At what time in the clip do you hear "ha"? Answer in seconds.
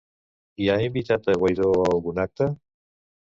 0.71-0.77